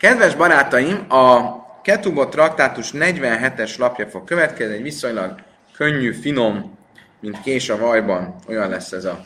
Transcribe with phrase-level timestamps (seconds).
[0.00, 5.34] Kedves barátaim, a Ketubot traktátus 47-es lapja fog következni, egy viszonylag
[5.76, 6.78] könnyű, finom,
[7.20, 9.24] mint kés a vajban, olyan lesz ez a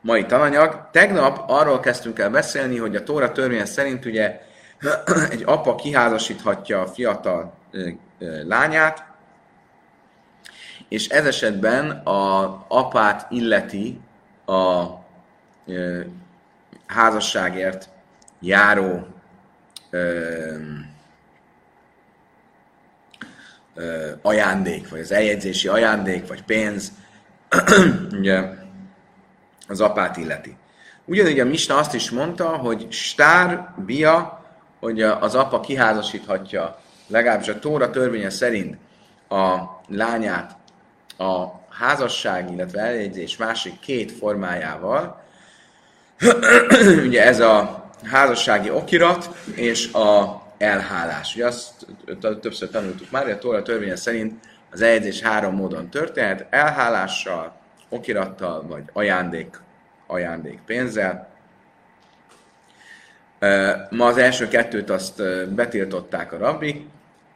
[0.00, 0.88] mai tananyag.
[0.92, 4.40] Tegnap arról kezdtünk el beszélni, hogy a Tóra törvény szerint ugye
[5.30, 7.54] egy apa kiházasíthatja a fiatal
[8.44, 9.04] lányát,
[10.88, 14.00] és ez esetben a apát illeti
[14.46, 14.84] a
[16.86, 17.88] házasságért
[18.40, 19.06] járó
[19.90, 20.56] ö,
[23.74, 26.92] ö, ajándék, vagy az eljegyzési ajándék, vagy pénz,
[28.18, 28.44] ugye
[29.68, 30.56] az apát illeti.
[31.04, 34.44] Ugyanígy a Misna azt is mondta, hogy stár, bia,
[34.80, 38.76] hogy az apa kiházasíthatja, legalábbis a Tóra törvénye szerint
[39.28, 40.56] a lányát
[41.18, 45.22] a házasság, illetve eljegyzés másik két formájával.
[47.06, 51.34] Ugye ez a házassági okirat és a elhálás.
[51.34, 51.86] Ugye azt
[52.40, 57.56] többször tanultuk már, hogy a Tóra törvénye szerint az eljegyzés három módon történhet, elhálással,
[57.88, 59.60] okirattal, vagy ajándék,
[60.06, 61.28] ajándék pénzzel.
[63.90, 65.22] Ma az első kettőt azt
[65.54, 66.88] betiltották a rabbi,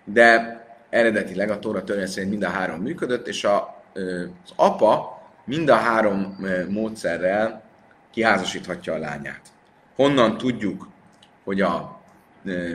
[0.04, 5.68] de eredetileg a Tóra törvény szerint mind a három működött, és a, az apa mind
[5.68, 7.62] a három módszerrel
[8.10, 9.51] kiházasíthatja a lányát.
[9.96, 10.88] Honnan tudjuk,
[11.44, 12.00] hogy a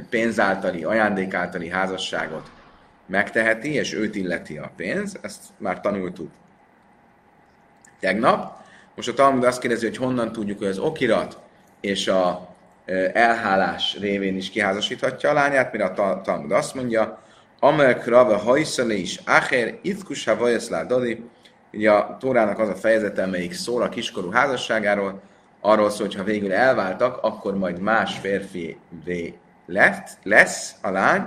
[0.10, 2.52] pénz általi, ajándék általi házasságot
[3.06, 6.32] megteheti, és őt illeti a pénz, ezt már tanultuk
[8.00, 8.66] tegnap.
[8.96, 11.40] Most a Talmud azt kérdezi, hogy honnan tudjuk, hogy az okirat
[11.82, 12.56] és a
[13.14, 17.22] elhálás révén is kiházasíthatja a lányát, mire a Talmud azt mondja,
[17.60, 21.24] Amelk Rava hajszale is Acher, Itkus Havajaszlá Dali,
[21.74, 25.22] ugye a Tórának az a fejezete, amelyik szól a kiskorú házasságáról,
[25.68, 28.78] arról szól, hogy ha végül elváltak, akkor majd más férfi
[29.66, 31.24] lett, lesz a lány,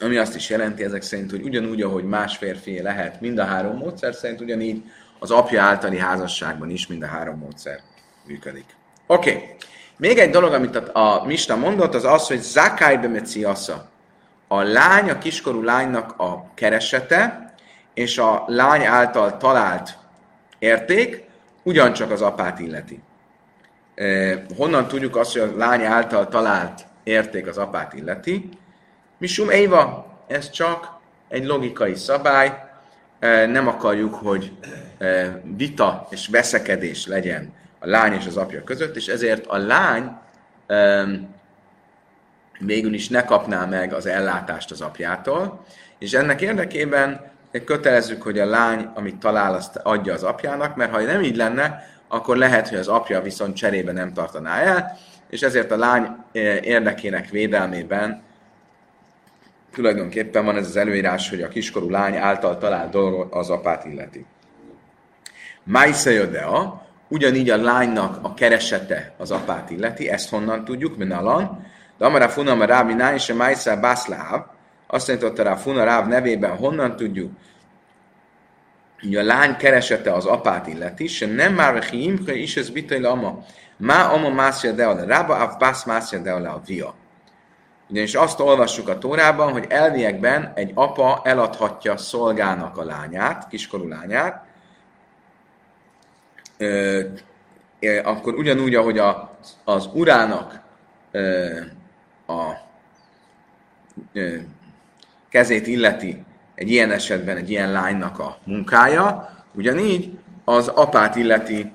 [0.00, 3.76] ami azt is jelenti ezek szerint, hogy ugyanúgy, ahogy más férfi lehet mind a három
[3.76, 4.84] módszer szerint, ugyanígy
[5.18, 7.80] az apja általi házasságban is mind a három módszer
[8.26, 8.64] működik.
[9.06, 9.30] Oké.
[9.34, 9.48] Okay.
[9.96, 13.90] Még egy dolog, amit a, a Mista mondott, az az, hogy Zakai Bemeciasza.
[14.48, 17.52] A lány, a kiskorú lánynak a keresete,
[17.94, 19.98] és a lány által talált
[20.58, 21.21] érték,
[21.62, 23.02] ugyancsak az apát illeti.
[24.56, 28.48] honnan tudjuk azt, hogy a lány által talált érték az apát illeti?
[29.18, 30.90] Misum Éva, ez csak
[31.28, 32.70] egy logikai szabály,
[33.46, 34.52] nem akarjuk, hogy
[35.56, 40.10] vita és veszekedés legyen a lány és az apja között, és ezért a lány
[42.58, 45.64] végül is ne kapná meg az ellátást az apjától,
[45.98, 47.31] és ennek érdekében
[47.64, 51.86] kötelezzük, hogy a lány, amit talál, azt adja az apjának, mert ha nem így lenne,
[52.08, 54.98] akkor lehet, hogy az apja viszont cserébe nem tartaná el,
[55.30, 58.22] és ezért a lány eh, érdekének védelmében
[59.72, 64.26] tulajdonképpen van ez az előírás, hogy a kiskorú lány által talált dolgot az apát illeti.
[65.62, 71.66] Májszajodea, ugyanígy a lánynak a keresete az apát illeti, ezt honnan tudjuk, minalan,
[71.98, 73.80] de amara funam a rábi nány, és a májszá
[74.92, 77.32] azt tanította rá Funa Ráv nevében, honnan tudjuk,
[79.00, 83.44] hogy a lány keresete az apát illeti, se nem már hiimke is ez bitai ama.
[83.76, 86.94] Má ama mászja de a rába, af bász mászja de a via.
[87.88, 94.44] Ugyanis azt olvassuk a Tórában, hogy elviekben egy apa eladhatja szolgának a lányát, kiskorú lányát,
[96.58, 97.00] ö,
[98.04, 100.60] akkor ugyanúgy, ahogy a, az urának
[101.10, 101.60] ö,
[102.26, 102.52] a
[104.12, 104.36] ö,
[105.32, 111.72] kezét illeti egy ilyen esetben egy ilyen lánynak a munkája, ugyanígy az apát illeti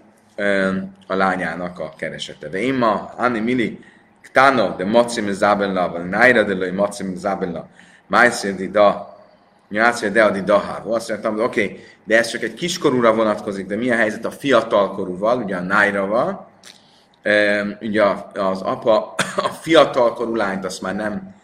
[1.08, 2.48] a lányának a keresete.
[2.48, 3.80] De én ma, Anni Mili,
[4.22, 7.68] Ktano, de Mocim Zabella, vagy Naira de Loi Mocim Zabella,
[8.08, 9.16] Májszédi Da,
[9.70, 10.94] Nyászja de adi dahávó.
[10.94, 14.26] Azt mondtam, hogy oké, okay, de ez csak egy kiskorúra vonatkozik, de mi a helyzet
[14.26, 16.48] a fiatalkorúval, ugye a Nairaval?
[17.82, 19.16] ugye az apa
[19.48, 21.36] a fiatalkorú lányt azt már nem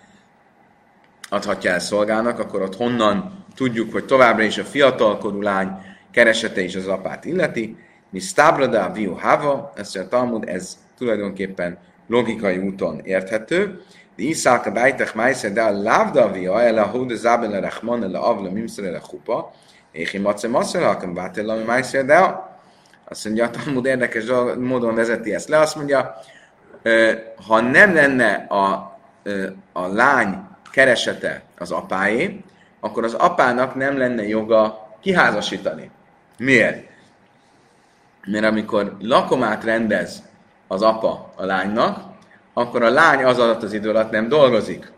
[1.34, 5.70] adhatja el szolgának, akkor ott honnan tudjuk, hogy továbbra is a fiatalkorú lány
[6.12, 7.78] keresete is az apát illeti.
[8.10, 11.78] Mi stabrada viu hava, ezt a Talmud, ez tulajdonképpen
[12.08, 13.82] logikai úton érthető.
[14.16, 18.30] De iszálka bájtek májsze, de a lávda via, el a hóde zábel rachman, el a
[18.30, 19.52] avla mimszer el a chupa,
[19.92, 22.52] éhi mace mace, halkan bátel, ami májsze, de a
[23.06, 24.26] azt mondja, a Talmud érdekes
[24.60, 26.16] módon vezeti ezt le, azt mondja,
[27.48, 28.98] ha nem lenne a,
[29.74, 32.44] a lány keresete az apáé,
[32.80, 35.92] akkor az apának nem lenne joga kiházasítani.
[36.38, 36.88] Miért?
[38.26, 40.24] Mert amikor lakomát rendez
[40.68, 42.12] az apa a lánynak,
[42.54, 44.92] akkor a lány az alatt az idő alatt nem dolgozik.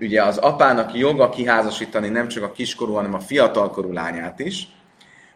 [0.00, 4.68] Ugye az apának joga kiházasítani nem csak a kiskorú, hanem a fiatalkorú lányát is.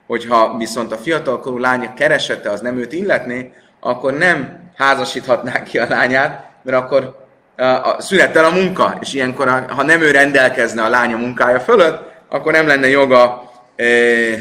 [0.07, 5.89] Hogyha viszont a fiatalkorú lánya keresete az nem őt illetné, akkor nem házasíthatná ki a
[5.89, 7.22] lányát, mert akkor
[7.63, 12.53] a, szünettel a munka, és ilyenkor, ha nem ő rendelkezne a lánya munkája fölött, akkor
[12.53, 14.33] nem lenne joga e, e,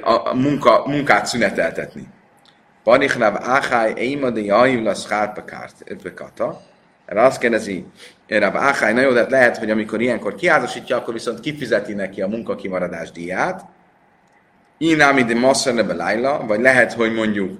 [0.00, 2.08] a, a munka, munkát szüneteltetni.
[3.94, 4.94] Eima de Jaiv la
[6.02, 6.60] Bekata.
[7.06, 7.84] Erre azt kérdezi
[8.28, 12.28] Rav Achai, na jó, de lehet, hogy amikor ilyenkor kiázasítja, akkor viszont kifizeti neki a
[12.28, 13.64] munkakimaradás díját.
[14.78, 17.58] Inámi de Masszerne Laila, vagy lehet, hogy mondjuk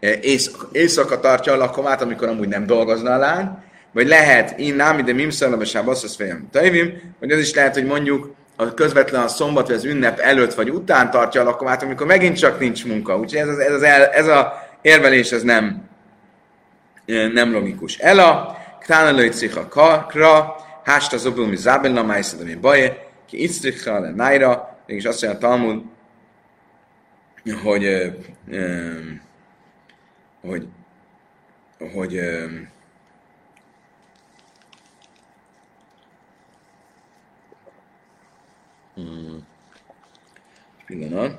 [0.00, 3.50] éjszaka, éjszaka tartja a lakomát, amikor amúgy nem dolgozna a lány,
[3.94, 7.84] vagy lehet, én námi de mimszalna be sábasz, fejem tejvim, vagy az is lehet, hogy
[7.84, 12.06] mondjuk a közvetlen a szombat vagy az ünnep előtt vagy után tartja a lakomát, amikor
[12.06, 13.18] megint csak nincs munka.
[13.18, 14.52] Úgyhogy ez, az, ez, az el, ez a
[14.82, 15.88] érvelés ez nem,
[17.32, 17.96] nem logikus.
[17.98, 24.78] Ela, ktána lőjcicha kra, hásta zobul mi zábelna, májszad, ami baje, ki isztricha le nájra,
[24.86, 25.82] mégis azt mondja a Talmud,
[27.62, 27.82] hogy, hogy,
[30.40, 30.66] hogy,
[31.92, 32.20] hogy
[38.94, 39.46] Hmm.
[40.86, 41.36] Pillanat.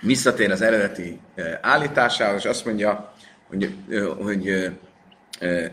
[0.00, 3.12] Visszatér az eredeti eh, állításához, és azt mondja,
[3.48, 4.48] hogy, eh, hogy
[5.40, 5.70] eh,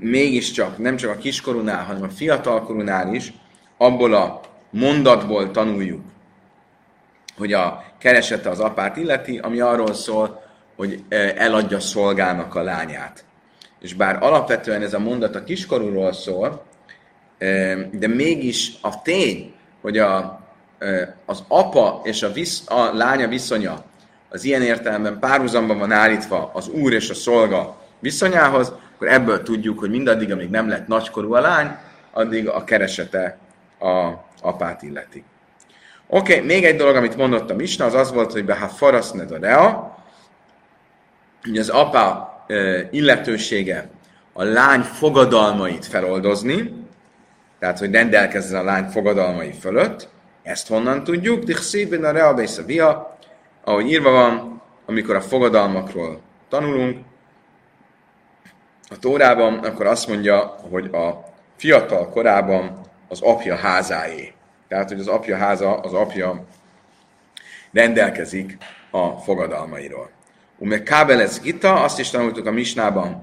[0.00, 3.32] mégiscsak nem csak a kiskorunál, hanem a fiatalkorunál is
[3.76, 4.40] abból a
[4.70, 6.04] mondatból tanuljuk,
[7.36, 10.42] hogy a keresete az apát illeti, ami arról szól,
[10.76, 11.04] hogy
[11.36, 13.24] eladja szolgának a lányát
[13.80, 16.62] és bár alapvetően ez a mondat a kiskorúról szól,
[17.90, 20.40] de mégis a tény, hogy a,
[21.24, 23.84] az apa és a, visz, a lánya viszonya
[24.28, 29.78] az ilyen értelemben párhuzamban van állítva az úr és a szolga viszonyához, akkor ebből tudjuk,
[29.78, 31.76] hogy mindaddig, amíg nem lett nagykorú a lány,
[32.12, 33.38] addig a keresete
[33.80, 35.24] a apát illeti.
[36.06, 39.30] Oké, okay, még egy dolog, amit mondott a Misna, az az volt, hogy beha faraszned
[39.30, 39.96] a rea,
[41.42, 42.27] hogy az apa
[42.90, 43.90] illetősége
[44.32, 46.86] a lány fogadalmait feloldozni,
[47.58, 50.08] tehát hogy rendelkezzen a lány fogadalmai fölött,
[50.42, 51.44] ezt honnan tudjuk?
[51.44, 53.18] Dichszívben a reabész a via,
[53.64, 57.06] ahogy írva van, amikor a fogadalmakról tanulunk,
[58.90, 60.38] a Tórában, akkor azt mondja,
[60.70, 61.24] hogy a
[61.56, 64.32] fiatal korában az apja házáé.
[64.68, 66.44] Tehát, hogy az apja háza, az apja
[67.72, 68.56] rendelkezik
[68.90, 70.10] a fogadalmairól.
[70.58, 73.22] Ume kábelez gita, azt is tanultuk a misnában,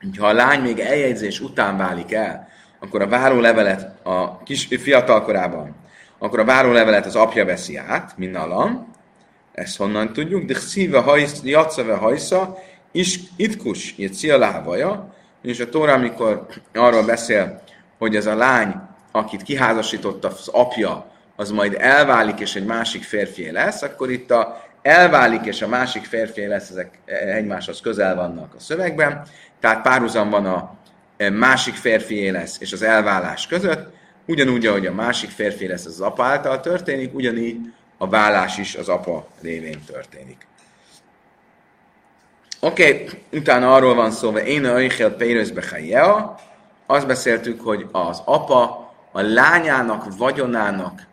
[0.00, 2.48] hogy ha a lány még eljegyzés után válik el,
[2.80, 5.74] akkor a várólevelet a kis fiatal korában,
[6.18, 8.92] akkor a várólevelet az apja veszi át, minnalam,
[9.52, 12.58] ezt honnan tudjuk, de szíve hajsz, jatszave hajsza,
[12.92, 17.62] is itkus, itt szia lávaja, és a Tóra, amikor arról beszél,
[17.98, 18.74] hogy ez a lány,
[19.12, 24.64] akit kiházasította az apja, az majd elválik, és egy másik férfi lesz, akkor itt a
[24.82, 29.26] elválik, és a másik férfi lesz, ezek egymáshoz közel vannak a szövegben,
[29.60, 30.74] tehát párhuzam van a
[31.16, 33.94] e, másik férfi lesz és az elvállás között,
[34.26, 38.88] ugyanúgy, ahogy a másik férfi lesz az apa által történik, ugyanígy a vállás is az
[38.88, 40.46] apa révén történik.
[42.60, 45.62] Oké, okay, utána arról van szó, hogy én a Eichel Peirözbe
[46.86, 51.06] azt beszéltük, hogy az apa a lányának, vagyonának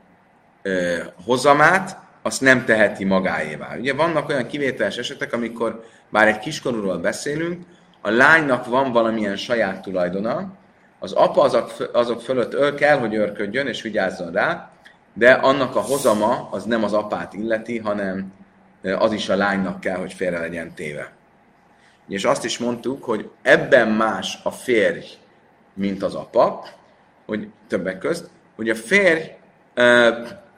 [0.61, 3.77] ö, hozamát, azt nem teheti magáévá.
[3.77, 7.63] Ugye vannak olyan kivételes esetek, amikor bár egy kiskorúról beszélünk,
[8.01, 10.53] a lánynak van valamilyen saját tulajdona,
[10.99, 14.71] az apa azok, azok fölött ő kell, hogy őrködjön és vigyázzon rá,
[15.13, 18.33] de annak a hozama az nem az apát illeti, hanem
[18.97, 21.11] az is a lánynak kell, hogy félre legyen téve.
[22.07, 25.05] És azt is mondtuk, hogy ebben más a férj,
[25.73, 26.65] mint az apa,
[27.25, 29.21] hogy többek közt, hogy a férj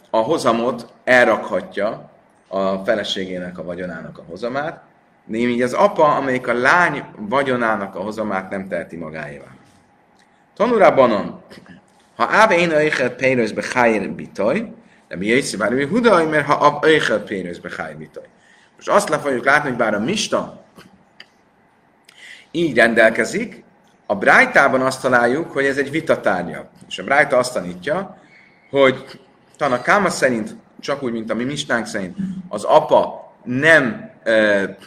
[0.10, 2.12] a hozamot elrakhatja
[2.48, 4.84] a feleségének a vagyonának a hozamát,
[5.32, 9.48] így az apa, amelyik a lány vagyonának a hozamát nem teheti magáévá.
[10.56, 11.42] Tanulá banon,
[12.16, 14.74] ha áve én öjjel pénzbe hájr bitaj,
[15.08, 18.26] de mi jöjjsz, bár mi hudaj, mert ha ab öjjel pénzbe hájr bitaj.
[18.76, 20.64] Most azt le fogjuk látni, hogy bár a Mista
[22.52, 23.64] így rendelkezik,
[24.06, 26.70] a Brájtában azt találjuk, hogy ez egy vitatárgya.
[26.88, 28.18] És a Brájta azt tanítja,
[28.70, 29.20] hogy
[29.58, 32.18] Tanakáma szerint, csak úgy, mint a mi mistánk szerint,
[32.50, 34.78] az apa nem e,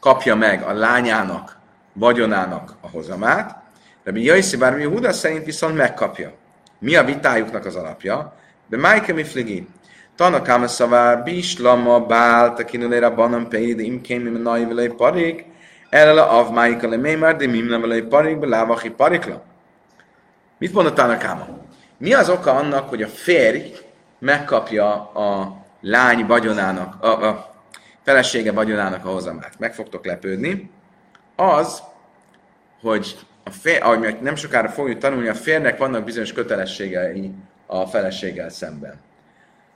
[0.00, 1.56] kapja meg a lányának,
[1.92, 3.62] vagyonának a hozamát,
[4.04, 6.32] de mi Jöjszi bármi Huda szerint viszont megkapja.
[6.78, 8.34] Mi a vitájuknak az alapja?
[8.66, 9.68] De Májke Mifligi.
[10.16, 15.44] Tanakám szavár, bislama, bál, tekinulére banan peid, imkém, im nai vele parik,
[15.88, 19.42] erre a avmáika le mémár, de mim vele parik, be lávachi parikla.
[20.58, 21.46] Mit mondott Tanakáma?
[21.98, 23.72] Mi az oka annak, hogy a férj
[24.22, 27.54] megkapja a lány vagyonának, a, a
[28.02, 29.58] felesége vagyonának a hozamát?
[29.58, 30.70] Meg fogtok lepődni.
[31.36, 31.82] Az,
[32.80, 37.30] hogy a fér, ahogy nem sokára fogjuk tanulni, a férnek vannak bizonyos kötelességei
[37.66, 39.00] a feleséggel szemben.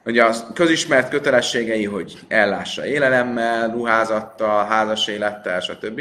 [0.05, 6.00] Ugye a közismert kötelességei, hogy ellássa élelemmel, ruházattal, házas élettel, stb.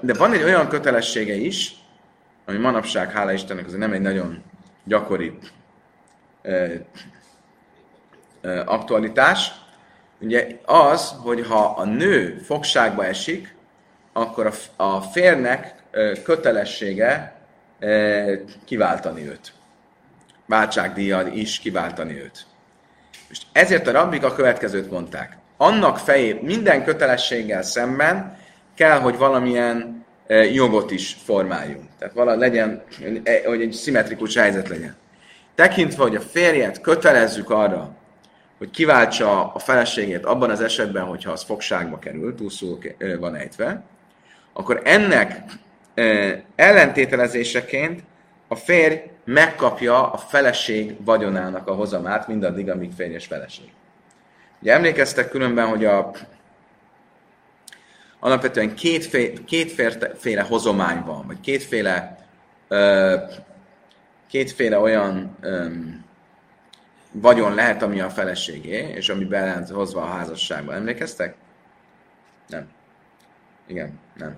[0.00, 1.74] De van egy olyan kötelessége is,
[2.44, 4.42] ami manapság, hála Istennek, azért nem egy nagyon
[4.84, 5.38] gyakori
[8.64, 9.52] aktualitás.
[10.20, 13.54] Ugye az, hogy ha a nő fogságba esik,
[14.12, 15.74] akkor a, a férnek
[16.24, 17.36] kötelessége
[18.64, 19.52] kiváltani őt
[20.46, 22.46] váltságdíjjal is kiváltani őt.
[23.28, 25.36] Most ezért a rabbik a következőt mondták.
[25.56, 28.38] Annak fejé minden kötelességgel szemben
[28.74, 30.04] kell, hogy valamilyen
[30.52, 31.88] jogot is formáljunk.
[31.98, 32.82] Tehát vala legyen,
[33.44, 34.96] hogy egy szimmetrikus helyzet legyen.
[35.56, 37.96] Tekintve, hogy a férjet kötelezzük arra,
[38.58, 42.78] hogy kiváltsa a feleségét abban az esetben, hogyha az fogságba kerül, túlszul
[43.18, 43.82] van ejtve,
[44.52, 45.42] akkor ennek
[46.56, 48.02] ellentételezéseként
[48.48, 53.72] a férj megkapja a feleség vagyonának a hozamát, mindaddig, amíg férjes feleség.
[54.60, 56.10] Ugye emlékeztek különben, hogy a
[58.20, 62.18] alapvetően kétféle, kétféle hozomány van, vagy kétféle,
[62.68, 63.16] ö,
[64.28, 65.66] kétféle olyan ö,
[67.12, 70.74] vagyon lehet, ami a feleségé, és ami be hozva a házasságba.
[70.74, 71.34] Emlékeztek?
[72.48, 72.68] Nem.
[73.66, 74.36] Igen, nem.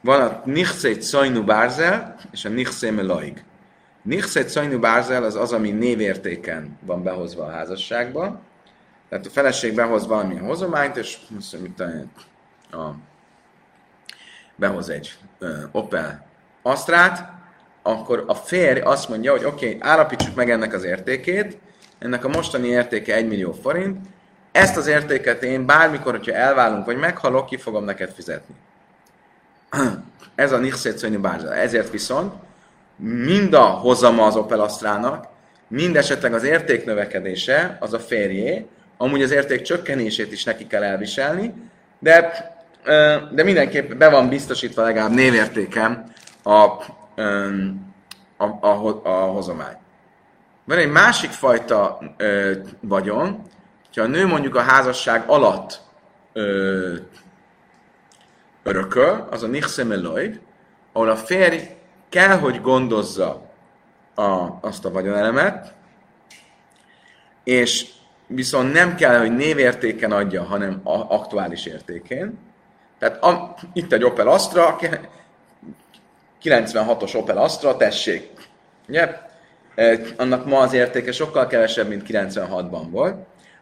[0.00, 3.44] Van a Nichszét Szajnu Bárzel és a Nichszé Melaig.
[4.02, 8.40] Nichszét Szajnu Bárzel az az, ami névértéken van behozva a házasságba.
[9.08, 12.04] Tehát a feleség behoz valamilyen hozományt, és mondja,
[12.70, 12.94] a,
[14.56, 16.26] behoz egy ö, Opel
[16.62, 17.39] Astrát,
[17.82, 21.58] akkor a férj azt mondja, hogy oké, okay, állapítsuk meg ennek az értékét,
[21.98, 23.98] ennek a mostani értéke 1 millió forint,
[24.52, 28.54] ezt az értéket én bármikor, hogyha elválunk vagy meghalok, ki fogom neked fizetni.
[30.34, 31.54] Ez a Nichszétszönyi bárzsa.
[31.54, 32.32] Ezért viszont
[32.96, 35.26] mind a hozama az Opel Astrának,
[35.68, 40.82] mind esetleg az érték növekedése az a férjé, amúgy az érték csökkenését is neki kell
[40.82, 41.54] elviselni,
[41.98, 42.32] de,
[43.32, 46.66] de mindenképp be van biztosítva legalább névértékem a,
[48.36, 49.76] a, a, a hozomány.
[50.64, 53.42] Van egy másik fajta ö, vagyon,
[53.84, 55.80] hogyha a nő mondjuk a házasság alatt
[56.32, 56.96] ö,
[58.62, 60.40] örököl, az a Nichsemeloid,
[60.92, 61.58] ahol a férj
[62.08, 63.50] kell, hogy gondozza
[64.14, 65.74] a, azt a vagyonelemet,
[67.44, 67.86] és
[68.26, 72.38] viszont nem kell, hogy névértéken adja, hanem a aktuális értékén.
[72.98, 74.76] Tehát a, itt egy Opel Astra,
[76.42, 78.30] 96-os Opel Astra, tessék.
[78.88, 79.16] Ugye?
[80.16, 83.16] Annak ma az értéke sokkal kevesebb, mint 96-ban volt.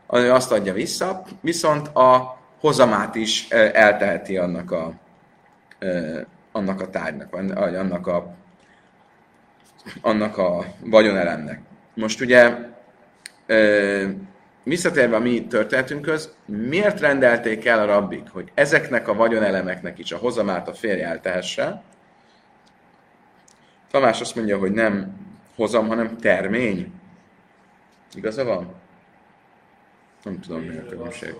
[0.06, 4.92] Azt adja vissza, viszont a hozamát is elteheti annak a,
[6.52, 8.34] annak a tárgynak, vagy annak a,
[10.00, 11.60] annak a vagyonelemnek.
[11.94, 12.56] Most ugye
[14.62, 20.16] visszatérve a mi történetünkhöz, miért rendelték el a rabbik, hogy ezeknek a vagyonelemeknek is a
[20.16, 21.82] hozamát a férj eltehesse?
[23.90, 25.16] Tamás azt mondja, hogy nem
[25.54, 26.92] hozam, hanem termény.
[28.14, 28.74] Igaza van?
[30.22, 31.34] Nem tudom, mi a különbség.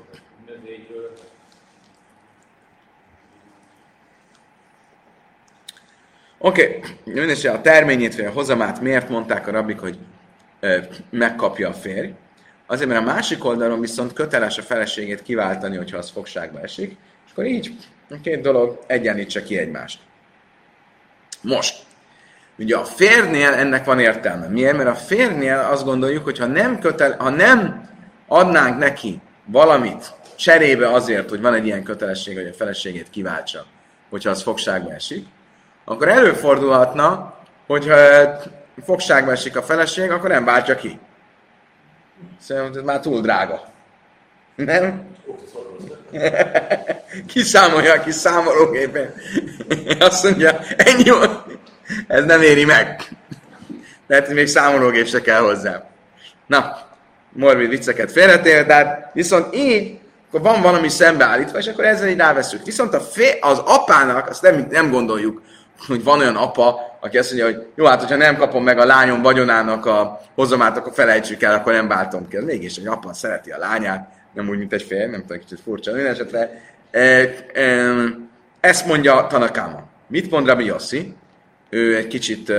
[6.38, 7.46] Oké, okay.
[7.46, 9.98] a terményét vagy a hozamát miért mondták a rabbik, hogy
[10.60, 10.78] ö,
[11.10, 12.10] megkapja a férj?
[12.66, 17.30] Azért, mert a másik oldalon viszont köteles a feleségét kiváltani, hogyha az fogságba esik, és
[17.32, 17.76] akkor így
[18.10, 20.00] a két dolog egyenlítse ki egymást.
[21.42, 21.86] Most,
[22.58, 24.46] ugye a férnél ennek van értelme.
[24.46, 24.76] Miért?
[24.76, 27.88] Mert a férnél azt gondoljuk, hogy ha nem, kötel, ha nem
[28.26, 33.66] adnánk neki valamit cserébe azért, hogy van egy ilyen kötelesség, hogy a feleségét kiváltsa,
[34.10, 35.26] hogyha az fogságba esik,
[35.84, 37.34] akkor előfordulhatna,
[37.66, 37.96] hogyha
[38.84, 40.98] fogságba esik a feleség, akkor nem váltja ki.
[42.40, 43.72] Szerintem ez már túl drága.
[44.54, 45.16] Nem?
[47.26, 49.14] Kiszámolja a kis számológépen.
[49.98, 51.10] Azt mondja, ennyi
[52.06, 53.08] Ez nem éri meg.
[54.06, 55.88] Lehet, hogy még számológép se kell hozzá.
[56.46, 56.78] Na,
[57.32, 62.64] morbid vicceket félretél, tehát viszont így, akkor van valami szembeállítva, és akkor ezzel így ráveszünk.
[62.64, 65.42] Viszont a fé, az apának, azt nem, nem gondoljuk,
[65.86, 68.84] hogy van olyan apa, aki azt mondja, hogy jó, hát hogyha nem kapom meg a
[68.84, 72.38] lányom vagyonának a hozamát, akkor felejtsük el, akkor nem váltom ki.
[72.38, 75.92] Mégis egy apa szereti a lányát, nem úgy, mint egy fél, nem tudom, kicsit furcsa.
[75.92, 77.00] Minden esetre e,
[77.52, 77.94] e,
[78.60, 79.82] ezt mondja Tanakáma.
[80.06, 81.14] Mit mond Rabbi Yossi?
[81.70, 82.52] Ő egy kicsit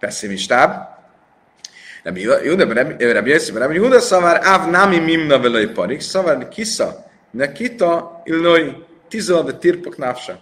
[0.00, 0.94] pessimistább.
[2.02, 8.84] Rabbi Yossi, Rabbi Yehuda szavar áv nami mimna velai parik, szavar kisza, ne kita illoi
[9.08, 10.38] tizol de tirpok návsa.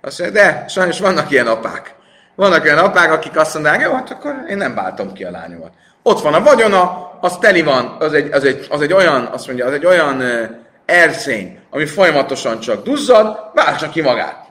[0.00, 1.94] Azt mondja, de sajnos vannak ilyen apák.
[2.34, 5.72] Vannak olyan apák, akik azt mondják, jó, hát akkor én nem váltom ki a lányomat.
[6.02, 9.46] Ott van a vagyona, az teli van, az egy, az egy, az egy olyan, azt
[9.46, 10.22] mondja, az egy olyan
[10.84, 14.45] erszény, ami folyamatosan csak duzzad, váltsa ki magát.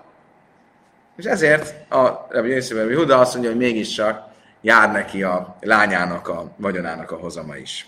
[1.15, 4.27] És ezért a Rabbi Yosef Huda azt mondja, hogy mégiscsak
[4.61, 7.87] jár neki a lányának, a vagyonának a hozama is.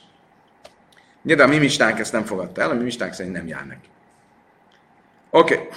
[1.21, 3.65] Ugye, de a mi mistánk ezt nem fogadta el, a mi mistánk szerint nem jár
[3.65, 3.87] neki.
[5.29, 5.53] Oké.
[5.53, 5.67] Okay.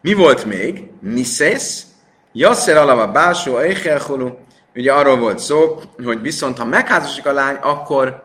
[0.00, 0.90] Mi volt még?
[1.00, 1.86] Miszész,
[2.32, 4.30] Jasszer alava básó, Eichelchulu.
[4.74, 8.22] Ugye arról volt szó, hogy viszont ha megházasik a lány, akkor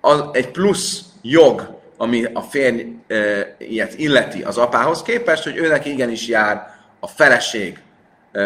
[0.00, 2.86] az egy plusz jog, ami a férj
[3.96, 7.78] illeti az apához képest, hogy őnek igenis jár a feleség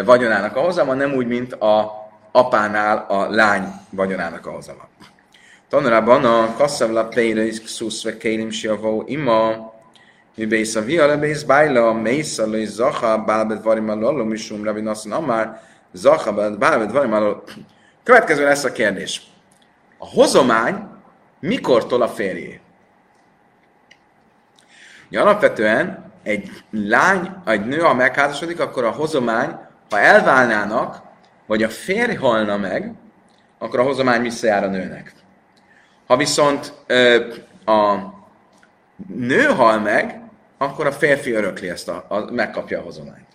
[0.05, 1.93] vagyonának a hozama, nem úgy, mint a
[2.33, 4.89] apánál a lány vagyonának a hozama.
[5.69, 9.73] Tanulában a kasszavla pléris ksuszve kérim siavó ima,
[10.37, 14.87] mi bész a via lebész bájla, mésza lőj zaha, bálbet varimal lallom is um rabin
[14.87, 17.43] asszon amár, zaha bálbet varimal
[18.05, 19.23] Következő lesz a kérdés.
[19.99, 20.89] A hozomány
[21.41, 22.61] mikortól a férjé?
[25.09, 29.57] Ja, alapvetően egy lány, egy nő, ha megházasodik, akkor a hozomány,
[29.91, 31.03] ha elválnának,
[31.47, 32.93] vagy a férj halna meg,
[33.59, 35.13] akkor a hozomány visszajár a nőnek.
[36.07, 37.27] Ha viszont ö,
[37.65, 37.97] a
[39.15, 40.21] nő hal meg,
[40.59, 43.27] akkor a férfi örökli ezt a, a megkapja a hozományt.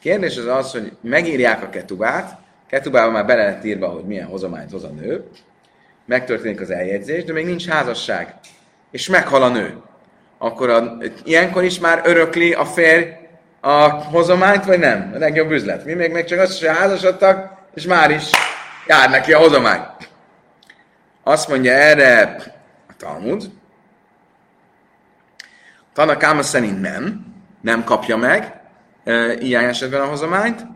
[0.00, 4.70] Kérdés az az, hogy megírják a ketubát, ketubában már bele lett írva, hogy milyen hozományt
[4.70, 5.28] hoz a nő,
[6.04, 8.34] megtörténik az eljegyzés, de még nincs házasság,
[8.90, 9.82] és meghal a nő.
[10.42, 13.06] Akkor a, ilyenkor is már örökli a férj
[13.60, 15.10] a hozományt, vagy nem?
[15.14, 15.84] A legjobb üzlet.
[15.84, 18.30] Mi még, még csak azt, hogy házasodtak, és már is
[18.86, 19.80] jár neki a hozomány.
[21.22, 22.36] Azt mondja erre
[22.88, 23.50] a Talmud,
[25.92, 28.60] Tanakáma szerint nem, nem kapja meg
[29.04, 30.66] e, ilyen esetben a hozományt,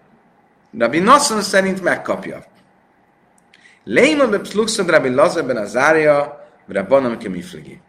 [0.78, 2.44] Rabbi Nasson szerint megkapja.
[3.84, 7.80] Leimon be pszluxad Rabbi Lazarben a zárja, Rabbanam kemifligi.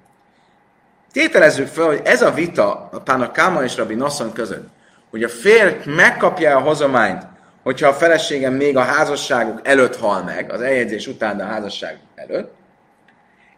[1.17, 4.67] Tételezzük fel, hogy ez a vita a Tanakáma és Rabbi Nasson között,
[5.09, 7.25] hogy a férj megkapja a hozományt,
[7.63, 11.99] hogyha a feleségem még a házasságuk előtt hal meg, az eljegyzés után, de a házasság
[12.15, 12.53] előtt.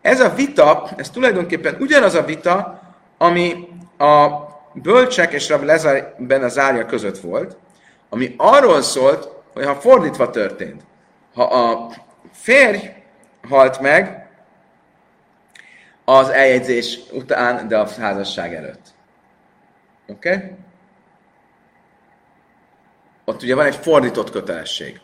[0.02, 2.82] Ez a vita, ez tulajdonképpen ugyanaz a vita,
[3.18, 3.68] ami
[3.98, 4.28] a
[4.74, 7.58] bölcsek és Rabbi Lezár ben az árja között volt,
[8.10, 10.82] ami arról szólt, hogy ha fordítva történt,
[11.34, 11.90] ha a
[12.32, 12.80] férj
[13.50, 14.29] halt meg
[16.18, 18.88] az eljegyzés után, de a házasság előtt.
[20.08, 20.36] Oké?
[20.36, 20.52] Okay?
[23.26, 25.00] Ott ugye van egy fordított kötelesség.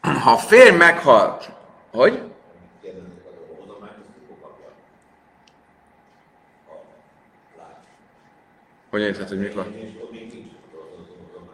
[0.00, 1.42] Ha a férj meghal,
[1.90, 2.22] hogy?
[8.90, 9.74] Hogy érted, hogy mikor?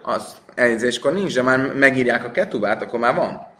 [0.02, 3.54] Az eljegyzéskor nincs, de már megírják a ketubát, akkor már van.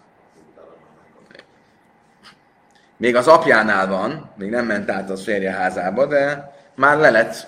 [2.97, 7.47] Még az apjánál van, még nem ment át az férje házába, de már le lett,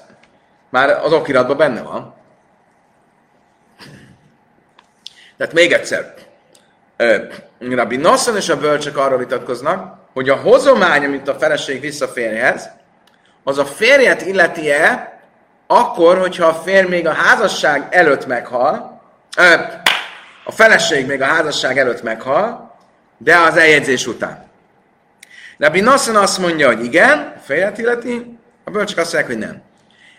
[0.68, 2.14] már az okiratban benne van.
[5.36, 6.14] Tehát még egyszer,
[7.58, 12.70] Rabbi Nassan és a bölcsök arra vitatkoznak, hogy a hozomány, amit a feleség vissza férjhez,
[13.44, 15.18] az a férjet illeti-e,
[15.66, 19.02] akkor, hogyha a férj még a házasság előtt meghal,
[20.44, 22.74] a feleség még a házasság előtt meghal,
[23.18, 24.47] de az eljegyzés után.
[25.58, 29.62] Rabbi Nassan azt mondja, hogy igen, a férjet illeti, a bölcsök azt mondják, hogy nem.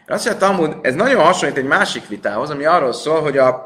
[0.08, 3.64] Azt mondja, Talmud, ez nagyon hasonlít egy másik vitához, ami arról szól, hogy a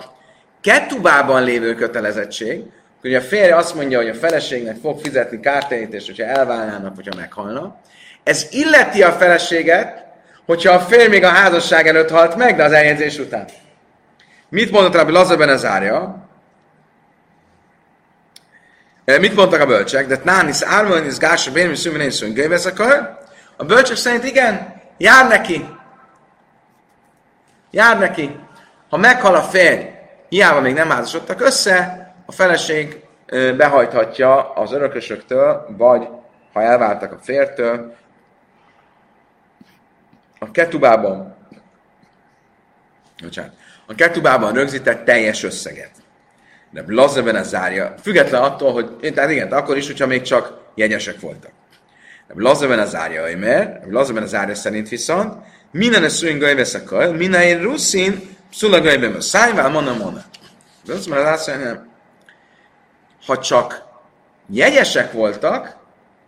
[0.62, 2.64] ketubában lévő kötelezettség,
[3.02, 7.76] hogy a férj azt mondja, hogy a feleségnek fog fizetni kártérítést, hogyha elválnának, hogyha meghalnak.
[8.24, 10.06] Ez illeti a feleséget,
[10.46, 13.46] hogyha a férj még a házasság előtt halt meg, de az eljegyzés után.
[14.50, 15.94] Mit mondott Rabbi Lazar ez árja?
[15.94, 16.32] Eh,
[19.06, 20.08] mit mondtak a bölcsek?
[20.08, 23.18] De nánis ármonis gása bérmi szüminészünk akar?
[23.58, 25.66] A bölcsek szerint igen, jár neki.
[27.72, 28.40] Jár neki.
[28.90, 29.86] Ha meghal a férj,
[30.30, 36.08] hiába még nem házasodtak össze, a feleség eh, behajthatja az örökösöktől, vagy
[36.54, 37.96] ha elváltak a fértől,
[40.40, 41.36] a ketubában,
[43.22, 43.54] bocsánat,
[43.86, 46.03] a ketubában rögzített teljes összeget.
[46.74, 51.20] De Lazeben ez zárja, független attól, hogy, tehát igen, akkor is, hogyha még csak jegyesek
[51.20, 51.52] voltak.
[52.28, 55.34] De Lazeben ez zárja, mert Lazeben ez zárja szerint viszont,
[55.72, 60.24] minden ez szűn gajveszakaj, minden ruszin, szula gajvem a szájvál, mona mona.
[60.86, 61.52] De az
[63.26, 63.84] ha csak
[64.50, 65.76] jegyesek voltak,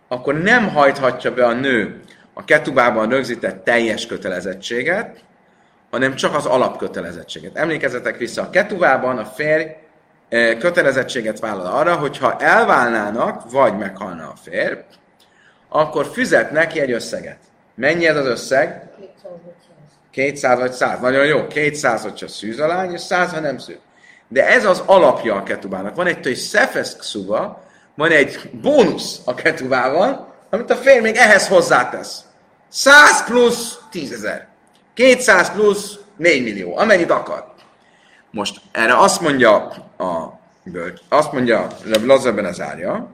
[0.08, 2.00] akkor nem hajthatja be a nő
[2.34, 5.24] a ketubában rögzített teljes kötelezettséget,
[5.90, 7.56] hanem csak az alapkötelezettséget.
[7.56, 9.64] Emlékezzetek vissza, a ketubában a férj
[10.58, 14.78] kötelezettséget vállal arra, hogy ha elválnának, vagy meghalna a férj,
[15.68, 17.38] akkor fizet egy összeget.
[17.74, 18.90] Mennyi ez az összeg?
[20.10, 21.00] 200 vagy 100.
[21.00, 21.46] Nagyon jó.
[21.46, 23.76] 200, hogyha szűz a lány, és 100, ha nem szűz.
[24.28, 25.96] De ez az alapja a ketubának.
[25.96, 27.62] Van egy szefesz szuba,
[27.94, 32.24] van egy bónusz a ketubával, amit a férj még ehhez hozzátesz.
[32.68, 34.46] 100 plusz 10 ezer.
[34.94, 37.54] 200 plusz 4 millió, amennyit akar.
[38.36, 39.56] Most erre azt mondja
[39.98, 41.66] a bölcs, azt mondja
[42.04, 43.10] Lazarben az árja,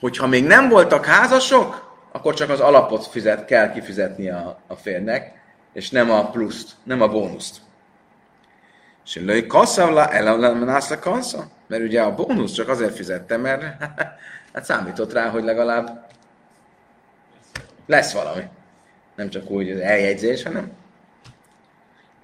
[0.00, 4.74] hogy ha még nem voltak házasok, akkor csak az alapot fizet, kell kifizetni a, a
[4.74, 5.32] férnek,
[5.72, 7.56] és nem a pluszt, nem a bónuszt.
[9.04, 11.46] És lőj kasszavla, elamenász a kassza?
[11.66, 13.62] Mert ugye a bónusz csak azért fizette, mert
[14.54, 16.06] hát számított rá, hogy legalább
[17.86, 18.42] lesz valami.
[19.14, 20.72] Nem csak úgy az eljegyzés, hanem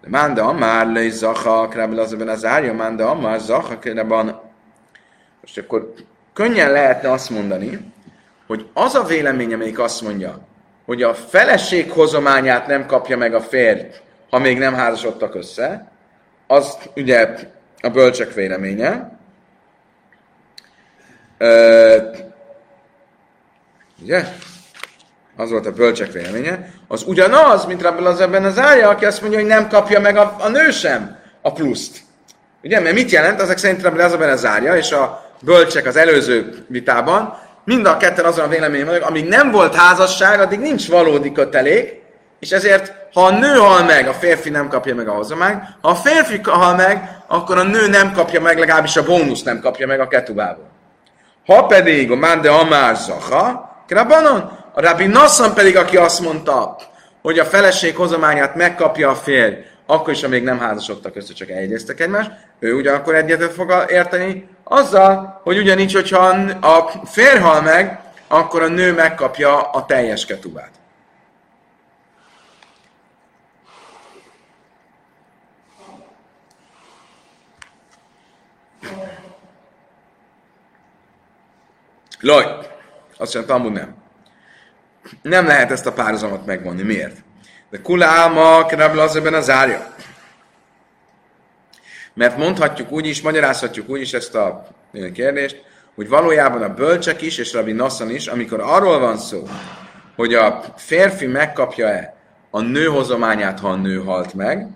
[0.03, 4.41] de manda már le zacha, krábel az ebben az árja, manda amár zacha, krábban.
[5.41, 5.95] Most akkor
[6.33, 7.93] könnyen lehetne azt mondani,
[8.47, 10.38] hogy az a vélemény, amelyik azt mondja,
[10.85, 13.81] hogy a feleség hozományát nem kapja meg a férj,
[14.31, 15.91] ha még nem házasodtak össze,
[16.47, 17.35] az ugye
[17.81, 19.19] a bölcsek véleménye.
[21.38, 21.97] Ö,
[24.03, 24.25] ugye?
[25.37, 26.71] Az volt a bölcsek véleménye.
[26.92, 30.16] Az ugyanaz, mint Rabbi az ebben az árja, aki azt mondja, hogy nem kapja meg
[30.16, 31.98] a, a nő sem a pluszt.
[32.62, 32.81] Ugye?
[32.81, 33.40] Mert mit jelent?
[33.40, 37.96] Ezek szerint Rabbi az ebben az árja, és a bölcsek az előző vitában, mind a
[37.96, 42.02] ketten azon a véleményen vannak, amíg nem volt házasság, addig nincs valódi kötelék,
[42.40, 45.88] és ezért, ha a nő hal meg, a férfi nem kapja meg a hozományt, ha
[45.88, 49.87] a férfi hal meg, akkor a nő nem kapja meg, legalábbis a bónusz nem kapja
[49.87, 50.70] meg a ketubából.
[51.46, 56.76] Ha pedig a mande amár zaha, krabanon, a rabbi Nassan pedig, aki azt mondta,
[57.22, 59.54] hogy a feleség hozományát megkapja a férj,
[59.87, 65.40] akkor is, amíg nem házasodtak össze, csak egyeztek egymást, ő ugyanakkor egyetet fog érteni azzal,
[65.42, 66.18] hogy ugyanígy, hogyha
[66.61, 70.70] a férj hal meg, akkor a nő megkapja a teljes ketubát.
[82.20, 82.44] Loj,
[83.18, 84.02] azt mondja, amúgy nem.
[85.23, 86.83] Nem lehet ezt a párhuzamot megvonni.
[86.83, 87.17] Miért?
[87.71, 89.95] De kula álma, az ebben az árja.
[92.15, 94.67] Mert mondhatjuk úgy is, magyarázhatjuk úgy is ezt a
[95.15, 95.62] kérdést,
[95.95, 99.43] hogy valójában a bölcsek is, és Rabbi Nassan is, amikor arról van szó,
[100.17, 102.15] hogy a férfi megkapja-e
[102.51, 104.69] a nő hozományát, ha a nő halt meg,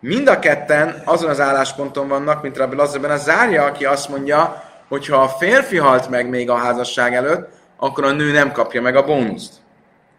[0.00, 4.62] mind a ketten azon az állásponton vannak, mint Rabbi Lazarben a zárja, aki azt mondja,
[4.88, 7.48] hogy ha a férfi halt meg még a házasság előtt,
[7.82, 9.52] akkor a nő nem kapja meg a bónuszt.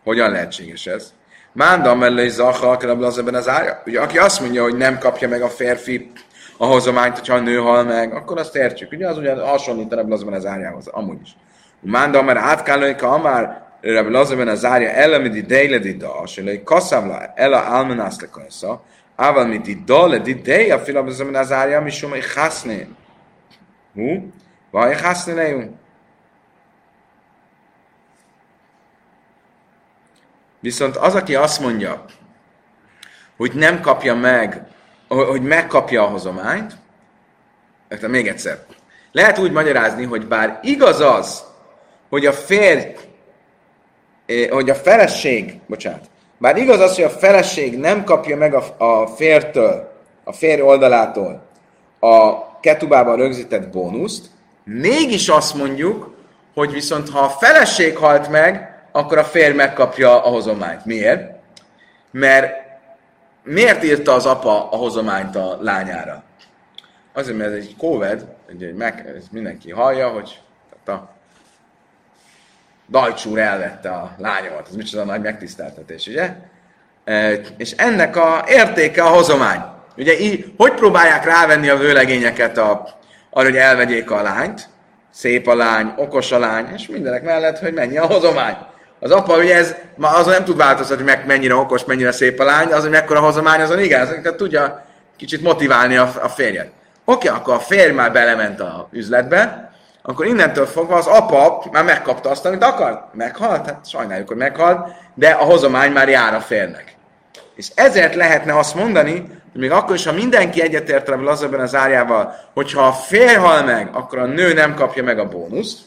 [0.03, 1.13] Hogyan lehetséges ez?
[1.51, 3.81] Mánda mellé zaha, ebben az árja.
[3.85, 6.11] Ugye, aki azt mondja, hogy nem kapja meg a férfi
[6.57, 8.91] a hozományt, hogyha a nő hal meg, akkor azt értjük.
[8.91, 11.35] Ugye az ugye hasonlít a Rebbe az árjához, amúgy is.
[11.79, 17.65] Mánda, mert átkálőika, amár Rebbe Lazarben az árja, elamidi dejledi da, se lej kaszavla, ela
[17.65, 18.83] almenász le kajsza,
[19.15, 22.87] ával mit di da, le di dej, a filabban az árja, mi sumai haszné.
[23.93, 24.31] Hú?
[24.71, 25.81] Vaj haszné lejünk?
[30.63, 32.05] Viszont az, aki azt mondja,
[33.37, 34.61] hogy nem kapja meg,
[35.07, 36.73] hogy megkapja a hozományt,
[37.87, 38.59] tehát még egyszer,
[39.11, 41.43] lehet úgy magyarázni, hogy bár igaz az,
[42.09, 42.81] hogy a férj,
[44.25, 48.63] eh, hogy a feleség, bocsánat, bár igaz az, hogy a feleség nem kapja meg a,
[48.77, 49.91] a fértől,
[50.23, 51.43] a férj oldalától
[51.99, 54.25] a ketubában rögzített bónuszt,
[54.63, 56.15] mégis azt mondjuk,
[56.53, 60.85] hogy viszont ha a feleség halt meg, akkor a férj megkapja a hozományt.
[60.85, 61.31] Miért?
[62.11, 62.53] Mert
[63.43, 66.23] miért írta az apa a hozományt a lányára?
[67.13, 70.41] Azért, mert ez egy kóved, egy, meg, ez mindenki hallja, hogy
[70.85, 70.91] a
[72.89, 74.67] Dajcsúr elvette a lányomat.
[74.67, 76.35] Ez micsoda nagy megtiszteltetés, ugye?
[77.03, 79.61] E, és ennek a értéke a hozomány.
[79.97, 82.87] Ugye így, hogy próbálják rávenni a vőlegényeket a,
[83.29, 84.69] arra, hogy elvegyék a lányt?
[85.11, 88.55] Szép a lány, okos a lány, és mindenek mellett, hogy mennyi a hozomány.
[89.03, 92.39] Az apa ugye ez, ma azon nem tud változtatni, hogy meg mennyire okos, mennyire szép
[92.39, 94.85] a lány, az, hogy mekkora hozomány, azon igen, tehát tudja
[95.17, 96.71] kicsit motiválni a, a férjet.
[97.05, 102.29] Oké, akkor a férj már belement a üzletbe, akkor innentől fogva az apa már megkapta
[102.29, 103.13] azt, amit akart.
[103.13, 103.65] Meghalt?
[103.65, 106.95] Hát sajnáljuk, hogy meghalt, de a hozomány már jár a férnek.
[107.55, 109.13] És ezért lehetne azt mondani,
[109.51, 113.63] hogy még akkor is, ha mindenki egyetért az ebben az árjával, hogyha a férj hal
[113.63, 115.79] meg, akkor a nő nem kapja meg a bónuszt.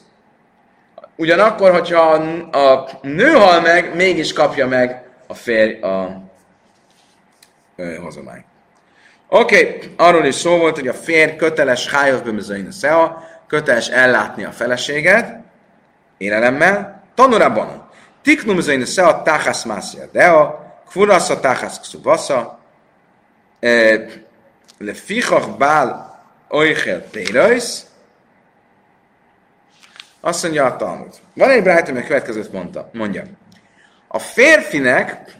[1.16, 2.00] Ugyanakkor, hogyha
[2.52, 6.22] a, nő hal meg, mégis kapja meg a férj a
[8.02, 8.44] hozomány.
[9.28, 9.92] Oké, okay.
[9.96, 14.50] arról is szó volt, hogy a férj köteles hájov bömözöin a szea, köteles ellátni a
[14.50, 15.38] feleséget,
[16.16, 17.88] élelemmel, tanulában.
[18.22, 22.58] Tiknum zöin a szea táhász mászja dea, kvurasza táhász kszubasza,
[24.78, 27.85] le fichach bál oichel pérajsz,
[30.26, 31.14] azt mondja a Talmud.
[31.34, 33.22] Van egy brájt, ami a következőt mondta, mondja.
[34.08, 35.36] A férfinek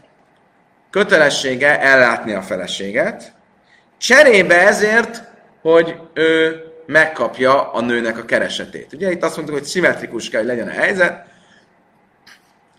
[0.89, 3.33] kötelessége ellátni a feleséget,
[3.97, 5.23] cserébe ezért,
[5.61, 8.93] hogy ő megkapja a nőnek a keresetét.
[8.93, 11.25] Ugye itt azt mondtuk, hogy szimmetrikus kell, hogy legyen a helyzet,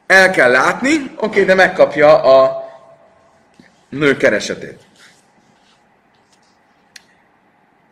[0.07, 2.69] el kell látni, oké, de megkapja a
[3.89, 4.81] nő keresetét.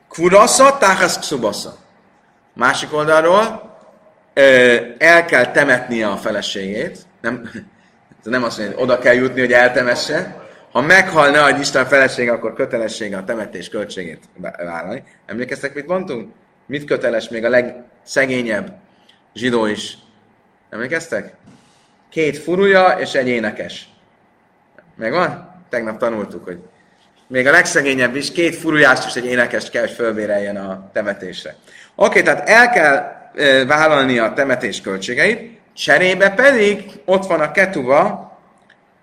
[0.08, 1.76] Kurasza, táhasz kszubasza.
[2.54, 3.75] Másik oldalról
[4.98, 7.50] el kell temetnie a feleségét, nem,
[8.22, 12.54] nem azt mondja, hogy oda kell jutni, hogy eltemesse, ha meghalna egy Isten felesége, akkor
[12.54, 15.02] kötelessége a temetés költségét vállalni.
[15.26, 16.32] Emlékeztek, mit mondtunk?
[16.66, 18.72] Mit köteles még a legszegényebb
[19.34, 19.98] zsidó is?
[20.70, 21.34] Emlékeztek?
[22.10, 23.88] Két furúja és egy énekes.
[24.96, 25.54] Megvan?
[25.68, 26.58] Tegnap tanultuk, hogy
[27.26, 31.56] még a legszegényebb is két furujást és egy énekest kell, hogy fölbéreljen a temetésre.
[31.94, 38.30] Oké, tehát el kell e, vállalni a temetés költségeit, cserébe pedig ott van a ketuba,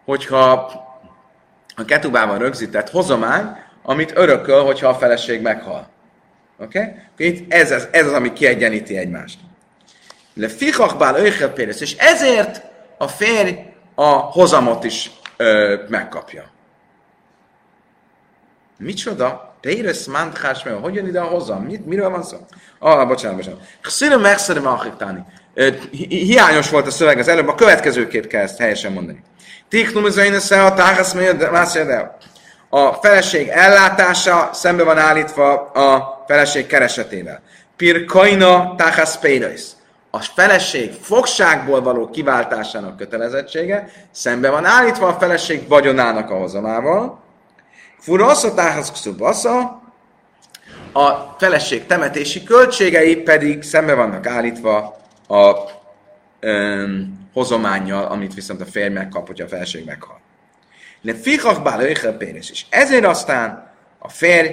[0.06, 0.52] hogyha
[1.76, 5.90] a ketubában rögzített hozomány, amit örököl, hogyha a feleség meghal.
[6.58, 6.80] Oké?
[7.14, 7.46] Okay?
[7.50, 9.40] Ez, ez, ez az, ami kiegyeníti egymást.
[10.34, 12.62] Le fichachbál öjhelpérez, és ezért
[12.98, 13.56] a férj
[13.96, 16.52] a hozamot is ö, megkapja.
[18.78, 19.53] Micsoda?
[19.64, 21.60] Pérez mandhás meg, hogy jön ide a?
[21.60, 22.38] Mit, miről van szó?
[22.80, 23.60] Ah, bocsánat, bocsánat.
[23.82, 24.70] Színem megszerem a
[26.10, 29.24] Hiányos volt a szöveg az előbb, a következőképp kell ezt helyesen mondani.
[29.70, 31.14] Tiknum zainese a táhasz
[32.70, 37.42] A feleség ellátása szembe van állítva a feleség keresetével.
[37.78, 38.76] Pirkaina
[39.22, 39.62] pénais.
[40.10, 47.23] A feleség fogságból való kiváltásának kötelezettsége szembe van állítva a feleség vagyonának a hozamával.
[48.04, 49.82] Furasza táhasz kszubasza,
[50.94, 55.54] a feleség temetési költségei pedig szembe vannak állítva a
[56.42, 60.20] um, hozományjal, amit viszont a férj megkap, hogyha a felség meghal.
[61.02, 64.50] Le fichach bál pénz, és ezért aztán a férj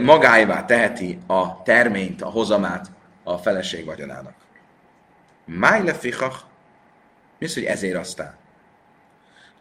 [0.00, 2.86] magáévá teheti a terményt, a hozamát
[3.24, 4.34] a feleség vagyonának.
[5.44, 6.36] Máj le fichach,
[7.38, 8.34] mi az, hogy ezért aztán?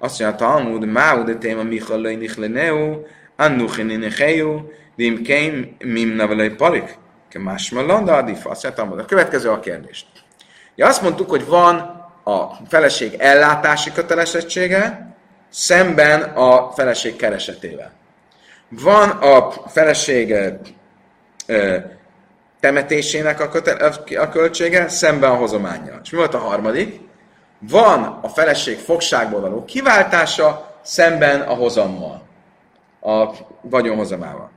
[0.06, 6.10] Azt mondja a Talmud, máu de téma michal le nichleneu, annuchin inecheu, dim keim mim
[6.10, 6.98] navelei parik,
[7.30, 8.46] ke más malanda adif.
[8.46, 10.06] Azt mondja a Talmud, a következő a kérdést.
[10.76, 11.76] Ja, azt mondtuk, hogy van
[12.24, 15.15] a feleség ellátási kötelezettsége
[15.50, 17.91] szemben a feleség keresetével.
[18.70, 20.36] Van a feleség
[21.48, 21.78] ö,
[22.60, 23.72] temetésének a, köte,
[24.20, 26.00] a költsége szemben a hozományjal.
[26.04, 27.05] És mi volt a harmadik?
[27.60, 32.22] Van a feleség fogságból való kiváltása szemben a hozammal,
[33.02, 33.30] a
[33.62, 34.52] vagyonhozamával.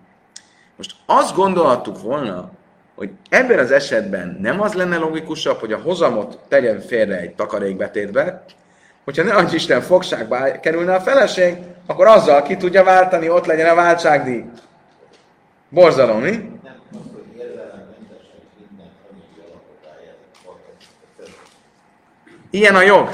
[0.76, 2.50] Most azt gondolhattuk volna,
[2.94, 8.44] hogy ebben az esetben nem az lenne logikusabb, hogy a hozamot tegyen félre egy takarékbetétbe,
[9.04, 11.56] hogyha ne adj Isten fogságba kerülne a feleség,
[11.86, 14.44] akkor azzal ki tudja váltani, ott legyen a váltságdíj.
[15.68, 16.57] Borzalom, mi?
[22.50, 23.08] Ilyen a jog.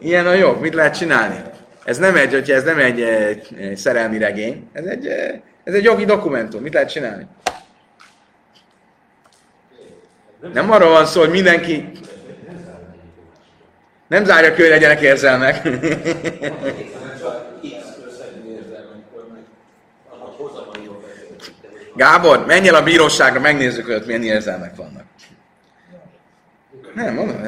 [0.00, 0.60] Ilyen a jog.
[0.60, 1.42] Mit lehet csinálni?
[1.84, 5.06] Ez nem egy, hogyha ez nem egy, egy, egy szerelmi regény, ez egy,
[5.64, 6.62] ez egy jogi dokumentum.
[6.62, 7.26] Mit lehet csinálni?
[10.52, 11.90] Nem arról van szó, hogy mindenki
[14.06, 15.62] nem zárja ki, hogy legyenek érzelmek.
[21.96, 25.04] Gábor, menj el a bíróságra, megnézzük, hogy ott milyen érzelmek vannak.
[26.94, 27.42] Nem, mondom,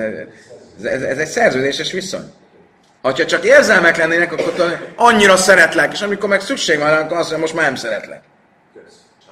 [0.85, 2.33] ez, ez, ez egy szerződéses viszony.
[3.03, 7.38] Ha csak érzelmek lennének, akkor annyira szeretlek, és amikor meg szükség van, akkor azt mondja,
[7.38, 8.23] most már nem szeretlek.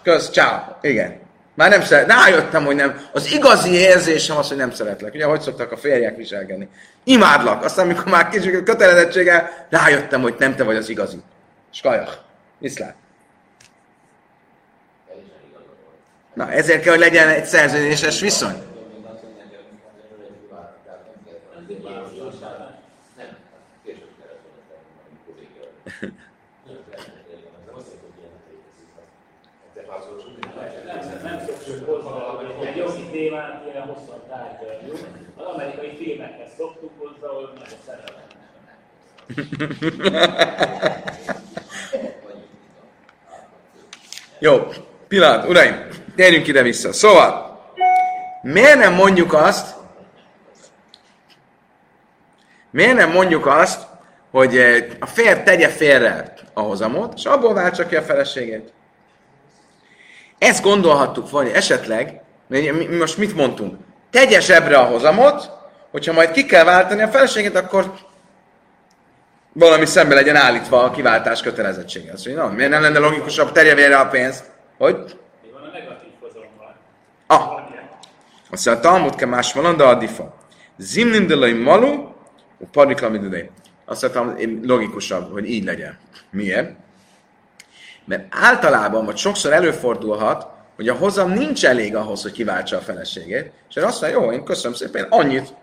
[0.02, 0.58] Kösz, ciao.
[0.80, 1.20] Igen.
[1.54, 3.00] Már nem szeret, rájöttem, hogy nem.
[3.12, 5.14] Az igazi érzésem az, hogy nem szeretlek.
[5.14, 6.68] Ugye, hogy szoktak a férjek viselkedni?
[7.04, 7.64] Imádlak.
[7.64, 11.16] Aztán, amikor már kicsit kötelezettsége, rájöttem, hogy nem te vagy az igazi.
[11.70, 12.12] Skajach.
[12.58, 12.94] Viszlát.
[16.34, 18.62] Na, ezért kell, hogy legyen egy szerződéses viszony.
[32.64, 34.98] Egy jogi témát ilyen hosszan tárgyaljuk.
[35.36, 38.28] Az amerikai filmekhez szoktuk hozzá, ahol nagyon szeretem.
[44.38, 44.66] Jó,
[45.08, 46.92] pillanat, uraim, térjünk ide vissza.
[46.92, 47.60] Szóval,
[48.42, 49.74] miért nem mondjuk azt,
[52.70, 53.86] miért nem mondjuk azt,
[54.30, 58.72] hogy eh, a férj tegye félre a hozamot, és abból váltsa ki a feleségét.
[60.40, 63.76] Ezt gondolhattuk volna, esetleg, mi most mit mondtunk?
[64.10, 65.50] Tegye zsebre a hozamot,
[65.90, 67.92] hogyha majd ki kell váltani a feleséget, akkor
[69.52, 72.12] valami szembe legyen állítva a kiváltás kötelezettsége.
[72.12, 74.44] Azt mondja, na, miért nem lenne logikusabb, terje vére a pénzt?
[74.78, 74.96] Hogy?
[75.42, 76.76] Mi van a negatív hozammal?
[77.26, 77.40] Ah,
[78.50, 80.34] azt mondja, a Talmud ke más valanda a difa.
[80.76, 81.92] Zimnin delai malu,
[82.58, 83.50] u pariklamidudai.
[83.84, 85.98] Azt mondtam, logikusabb, hogy így legyen.
[86.30, 86.76] Miért?
[88.10, 90.46] Mert általában, vagy sokszor előfordulhat,
[90.76, 94.32] hogy a hozam nincs elég ahhoz, hogy kiváltsa a feleségét, és ő azt mondja, jó,
[94.32, 95.54] én köszönöm szépen, annyit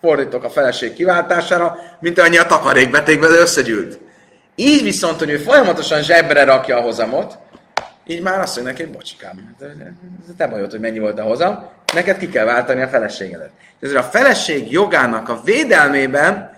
[0.00, 3.98] fordítok a feleség kiváltására, mint annyi a takarékbetékben összegyűlt.
[4.54, 7.38] Így viszont, hogy ő folyamatosan zsebre rakja a hozamot,
[8.06, 12.18] így már azt mondja neki, bocsikám, ez te bajod, hogy mennyi volt a hozam, neked
[12.18, 13.50] ki kell váltani a feleségedet.
[13.80, 16.50] Ezért a feleség jogának a védelmében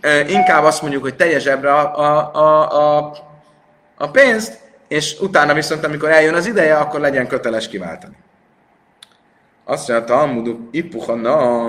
[0.00, 3.28] e, inkább azt mondjuk, hogy teljes zsebre a, a, a, a,
[4.00, 8.16] a pénzt, és utána viszont, amikor eljön az ideje, akkor legyen köteles kiváltani.
[9.64, 11.66] Azt mondja, Talmud ipuha na.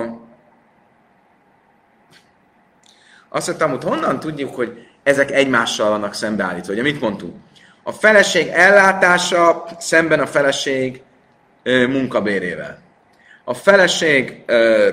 [3.28, 6.72] Azt mondja, Talmud, honnan tudjuk, hogy ezek egymással vannak szembeállítva?
[6.72, 7.34] Ugye mit mondtunk?
[7.82, 11.02] A feleség ellátása szemben a feleség
[11.62, 12.78] ö, munkabérével.
[13.44, 14.88] A feleség ö,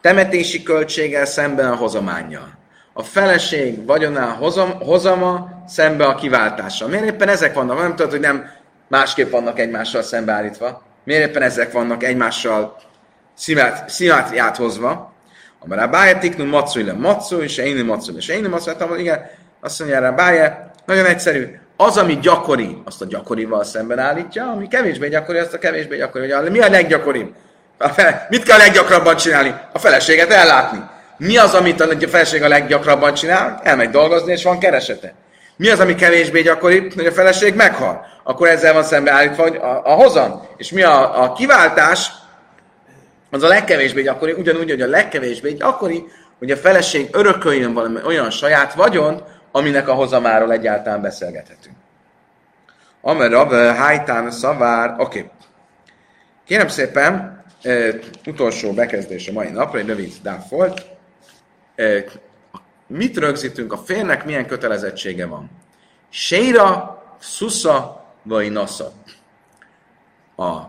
[0.00, 2.57] temetési költséggel szemben a hozományjal.
[2.98, 6.88] A feleség vagyonál hozam, hozama szembe a kiváltással.
[6.88, 7.78] Miért éppen ezek vannak?
[7.78, 8.50] Nem tudod, hogy nem
[8.88, 10.82] másképp vannak egymással szembeállítva.
[11.04, 12.76] Miért éppen ezek vannak egymással
[13.34, 15.12] szimát- szimátriát hozva?
[15.64, 19.30] Amara bája tiknu macu le macu, és én macu, és én macu, hát igen,
[19.60, 21.58] azt mondja rá bája, nagyon egyszerű.
[21.76, 26.30] Az, ami gyakori, azt a gyakorival szemben állítja, ami kevésbé gyakori, azt a kevésbé gyakori.
[26.30, 27.34] Hogy mi a leggyakoribb?
[27.78, 29.54] A fele, mit kell a leggyakrabban csinálni?
[29.72, 30.96] A feleséget ellátni.
[31.18, 33.60] Mi az, amit a feleség a leggyakrabban csinál?
[33.62, 35.14] Elmegy dolgozni, és van keresete.
[35.56, 38.06] Mi az, ami kevésbé gyakori, hogy a feleség meghal?
[38.22, 40.46] Akkor ezzel van szembe állítva, hogy a, a hozam.
[40.56, 42.10] És mi a, a kiváltás?
[43.30, 46.04] Az a legkevésbé gyakori, ugyanúgy, hogy a legkevésbé gyakori,
[46.38, 51.76] hogy a feleség örököljön valami olyan saját vagyont, aminek a hozamáról egyáltalán beszélgethetünk.
[53.00, 55.18] Amer Rav Hájtán Szavár, oké.
[55.18, 55.30] Okay.
[56.46, 57.88] Kérem szépen, e,
[58.26, 60.97] utolsó bekezdés a mai napra, egy rövid dáv volt.
[62.86, 63.72] Mit rögzítünk?
[63.72, 65.50] A férnek milyen kötelezettsége van?
[66.08, 68.92] Séra, szusza, vagy nasza.
[70.36, 70.60] A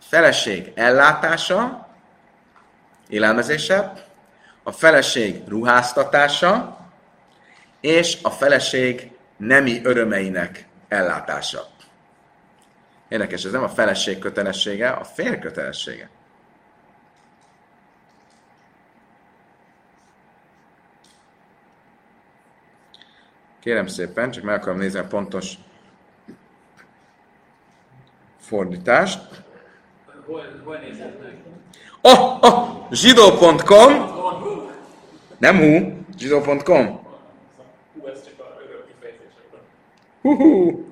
[0.00, 1.88] feleség ellátása,
[3.08, 3.92] élelmezése,
[4.62, 6.78] a feleség ruháztatása,
[7.80, 11.66] és a feleség nemi örömeinek ellátása.
[13.08, 16.10] Érdekes, ez nem a feleség kötelessége, a fér kötelessége.
[23.62, 25.54] Kérem szépen, csak meg akarom nézni a pontos
[28.40, 29.20] fordítást.
[30.26, 30.78] Hol, hol?
[32.00, 33.92] Oh, oh, zsidó.com
[35.38, 37.00] Nem hú, zsidó.com
[37.94, 39.60] Hú, ez csak a örök kifejezésekben.
[40.22, 40.86] Hú-hú.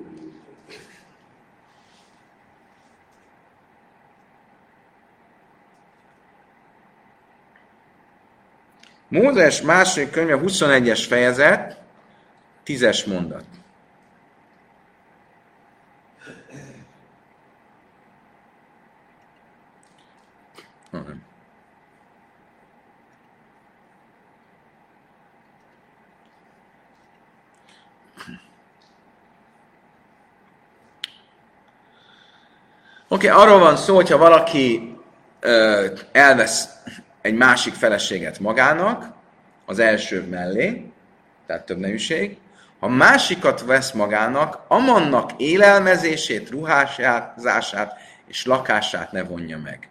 [9.07, 11.80] Mózes második könyve 21-es fejezet,
[12.77, 13.43] 10-es mondat.
[33.07, 34.95] Oké, okay, arról van szó, hogyha valaki
[35.39, 36.69] ö, elvesz
[37.21, 39.13] egy másik feleséget magának,
[39.65, 40.91] az első mellé,
[41.45, 42.37] tehát több neműség,
[42.81, 49.89] ha másikat vesz magának, amannak élelmezését, ruházását és lakását ne vonja meg.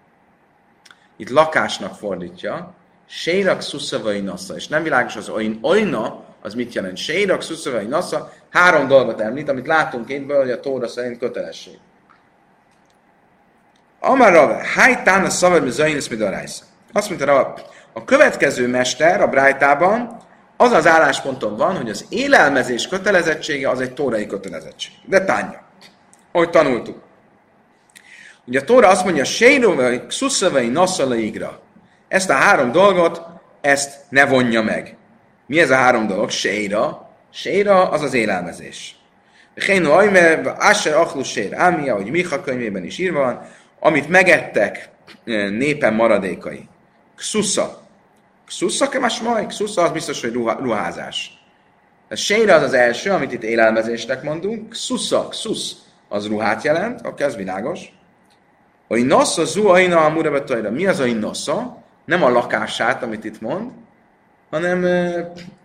[1.17, 2.75] Itt lakásnak fordítja,
[3.07, 6.97] Sérak szuszavai nasza, és nem világos az oin oina, az mit jelent?
[6.97, 11.79] Sérak szuszavai nasza, három dolgot említ, amit látunk étből, hogy a Tóra szerint kötelesség.
[14.01, 16.17] Amar Rave, hájtán a szavad mi zajnesz mi
[16.93, 17.55] Azt mondta Rave,
[17.93, 20.29] a következő mester a Brájtában
[20.61, 24.93] az az állásponton van, hogy az élelmezés kötelezettsége az egy tórai kötelezettség.
[25.05, 25.63] De tánja.
[26.33, 27.03] Ahogy tanultuk.
[28.45, 31.61] Ugye a Tóra azt mondja, Seirovai, Szuszavai, Nasszalaigra.
[32.09, 33.23] Ezt a három dolgot,
[33.61, 34.97] ezt ne vonja meg.
[35.47, 36.31] Mi ez a három dolog?
[36.31, 37.11] Seira.
[37.33, 38.97] Seira az az élelmezés.
[39.55, 43.49] Hénu Ajmer, Asher Achlu Sér, Ámia, ahogy Micha könyvében is írva van,
[43.79, 44.91] amit megettek
[45.25, 46.69] eh, népen maradékai.
[47.17, 47.80] Xusza.
[48.51, 49.47] Xusza kemes maj?
[49.47, 51.39] Xusza az biztos, hogy ruha, ruházás.
[52.09, 54.69] A Séra az az első, amit itt élelmezésnek mondunk.
[54.69, 55.77] Xusza, xusz,
[56.09, 57.81] az ruhát jelent, oké, ez világos.
[58.89, 61.83] A inosza zu aina amura Mi az a inosza?
[62.05, 63.71] Nem a lakását, amit itt mond,
[64.51, 64.85] hanem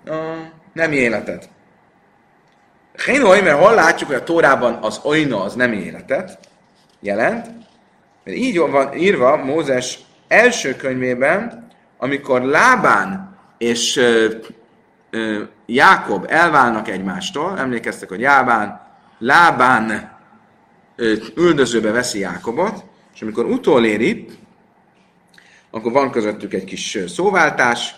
[0.06, 0.16] a
[0.74, 1.50] nem életet.
[3.06, 6.40] Hénoi, mert hol látjuk, hogy a Tórában az oina az nem életet
[7.00, 7.46] jelent,
[8.24, 11.65] mert így van írva Mózes első könyvében,
[12.06, 13.98] amikor Lábán és
[15.10, 18.28] ö, Jákob elválnak egymástól, emlékeztek, hogy
[19.20, 20.18] Lábán
[20.96, 22.84] ö, üldözőbe veszi Jákobot,
[23.14, 24.28] és amikor utoléri,
[25.72, 27.96] akkor van közöttük egy kis szóváltás,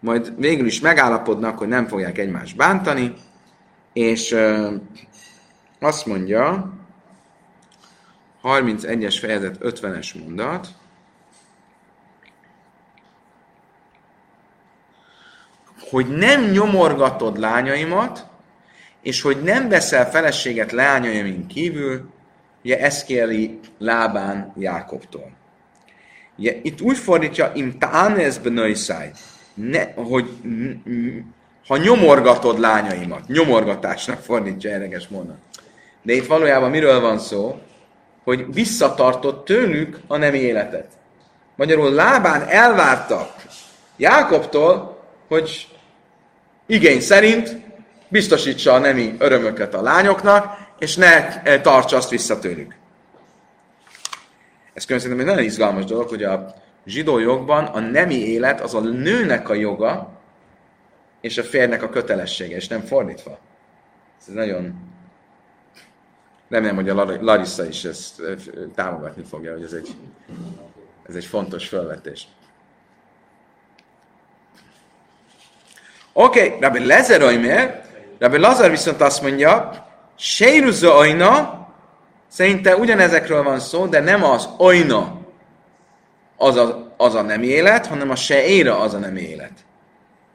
[0.00, 3.14] majd végül is megállapodnak, hogy nem fogják egymást bántani,
[3.92, 4.36] és
[5.80, 6.72] azt mondja,
[8.42, 10.68] 31-es fejezet 50-es mondat,
[15.90, 18.26] hogy nem nyomorgatod lányaimat,
[19.02, 22.08] és hogy nem veszel feleséget lányaimin kívül,
[22.64, 25.30] ugye ezt kéri Lábán Jákobtól.
[26.38, 29.10] Ugye, itt úgy fordítja, im tánez benöjszáj,
[29.94, 30.30] hogy
[31.66, 35.36] ha nyomorgatod lányaimat, nyomorgatásnak fordítja ereges mondat.
[36.02, 37.58] De itt valójában miről van szó?
[38.24, 40.88] Hogy visszatartott tőlük a nem életet.
[41.56, 43.34] Magyarul Lábán elvárta
[43.96, 45.68] Jákobtól, hogy
[46.66, 47.56] igény szerint
[48.08, 52.74] biztosítsa a nemi örömöket a lányoknak, és ne eh, tartsa azt vissza tőlük.
[54.72, 56.54] Ez szerintem egy nagyon izgalmas dolog, hogy a
[56.86, 60.20] zsidó jogban a nemi élet az a nőnek a joga,
[61.20, 63.38] és a férnek a kötelessége, és nem fordítva.
[64.20, 64.92] Ez nagyon...
[66.48, 68.34] Remélem, hogy a Larissa is ezt eh,
[68.74, 69.94] támogatni fogja, hogy ez egy,
[71.08, 72.28] ez egy fontos felvetés.
[76.16, 77.84] Oké, okay, Rabbi Lezer Oimer,
[78.18, 79.70] Rabbi Lazar viszont azt mondja,
[80.16, 81.66] Seiruza Oina,
[82.28, 85.20] szerinte ugyanezekről van szó, de nem az Oina
[86.36, 89.52] az a, az a nem élet, hanem a Seira az a nem élet,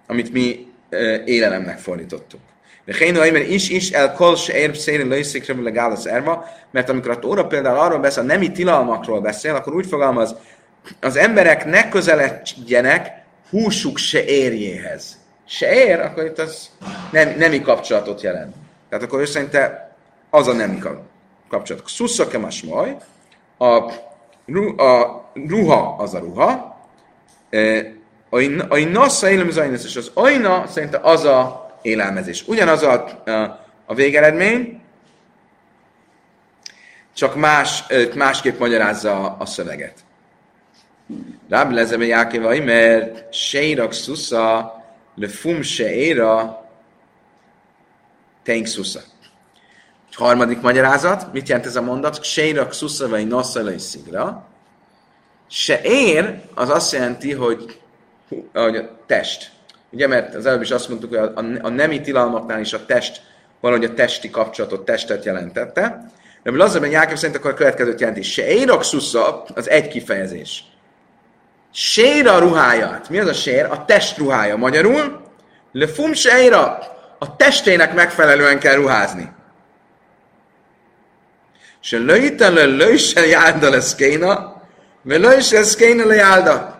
[0.07, 2.39] amit mi e, élelemnek fordítottuk.
[2.85, 5.55] De Hénu Aimer is is el kol seir széri lőszikre
[6.03, 10.35] erva, mert amikor a Tóra például arról beszél, a nemi tilalmakról beszél, akkor úgy fogalmaz,
[11.01, 15.18] az emberek ne közeledjenek húsuk se érjéhez.
[15.51, 16.69] Se ér, akkor itt az
[17.11, 18.55] nem, nemi kapcsolatot jelent.
[18.89, 19.95] Tehát akkor ő szerinte
[20.29, 20.79] az a nemi
[21.49, 21.87] kapcsolat.
[21.87, 22.97] Szussza kemas maj,
[23.57, 23.65] a,
[24.83, 26.79] a ruha az a ruha,
[27.49, 27.93] e,
[28.69, 32.47] a nasza élelmező és az ajna szerinte az a élelmezés.
[32.47, 33.31] Ugyanaz a, a,
[33.85, 34.81] a végeredmény,
[37.13, 37.83] csak más,
[38.15, 39.93] másképp magyarázza a szöveget.
[41.49, 44.78] Ráb lezebe Jákévai, mert seirak szusza,
[45.19, 46.63] le fum se éra,
[48.43, 49.01] Teinkszusza.
[50.11, 52.23] Harmadik magyarázat, mit jelent ez a mondat?
[52.23, 54.47] Seirak szusza vagy nasszalai szigra.
[55.49, 57.81] Se ér, az azt jelenti, hogy,
[58.53, 59.51] hogy a test.
[59.89, 62.85] Ugye, mert az előbb is azt mondtuk, hogy a, a, a nemi tilalmaknál is a
[62.85, 63.21] test
[63.59, 66.11] valahogy a testi kapcsolatot, testet jelentette.
[66.43, 68.21] De Lazarben Jákob szerint akkor a következőt jelenti.
[68.21, 70.63] Se érak szusza, az egy kifejezés.
[71.73, 73.09] Sér a ruháját.
[73.09, 73.65] Mi az a sér?
[73.65, 74.55] A test ruhája.
[74.55, 75.21] Magyarul,
[75.71, 76.79] le fum séra,
[77.19, 79.31] a testének megfelelően kell ruházni.
[81.79, 84.61] Se lőjten le lőjsen járda lesz kéna,
[85.01, 86.77] mert lőjsen kéna le járda.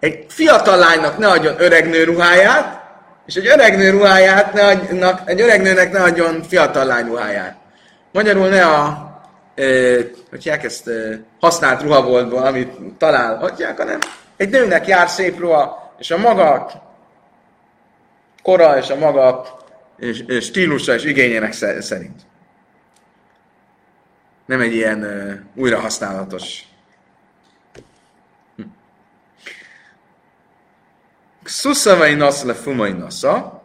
[0.00, 2.80] Egy fiatal lánynak ne adjon öreg nő ruháját,
[3.26, 7.56] és egy öreg nő ruháját ne adjon, egy öreg nőnek ne adjon fiatal lány ruháját.
[8.12, 9.08] Magyarul ne a
[10.30, 10.90] hogy ezt
[11.40, 13.98] használt ruhaboltból, amit találhatják, hanem
[14.40, 16.70] egy nőnek jár szép ruha, és a maga
[18.42, 19.58] kora és a maga
[20.40, 22.20] stílusa és igényének szerint.
[24.46, 26.62] Nem egy ilyen uh, újrahasználatos.
[28.56, 28.62] Hm.
[31.44, 33.62] Szuszavai nasz le fumai nasza,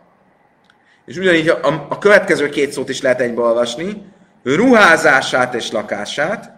[1.06, 4.06] és ugyanígy a, a következő két szót is lehet egybe olvasni,
[4.44, 6.55] ruházását és lakását,